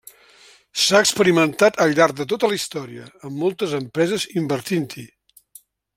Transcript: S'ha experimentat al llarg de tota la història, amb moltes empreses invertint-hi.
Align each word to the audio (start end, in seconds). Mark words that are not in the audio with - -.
S'ha 0.83 1.01
experimentat 1.05 1.77
al 1.85 1.93
llarg 1.99 2.17
de 2.21 2.27
tota 2.33 2.49
la 2.53 2.57
història, 2.61 3.05
amb 3.29 3.39
moltes 3.45 3.77
empreses 3.81 4.27
invertint-hi. 4.43 5.07